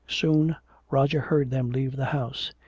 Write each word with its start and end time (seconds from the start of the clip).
Soon 0.07 0.55
Roger 0.89 1.19
heard 1.21 1.51
them 1.51 1.69
leave 1.69 1.95
the 1.95 2.05
house. 2.05 2.51